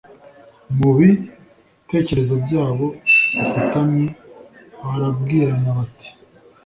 [0.77, 2.85] mu btekerezo byabo
[3.39, 4.05] bifutamye
[4.85, 6.09] barabwirana bati